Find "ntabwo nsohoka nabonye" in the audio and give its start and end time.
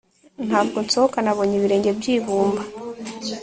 0.47-1.55